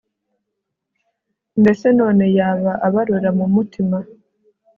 mbese 1.61 1.87
none 1.99 2.25
yaba 2.37 2.71
abarora 2.87 3.29
mu 3.37 3.45
mutima 3.53 3.97